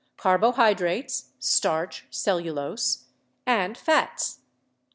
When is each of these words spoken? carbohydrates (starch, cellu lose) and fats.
carbohydrates 0.17 1.29
(starch, 1.37 2.07
cellu 2.09 2.51
lose) 2.51 3.05
and 3.45 3.77
fats. 3.77 4.39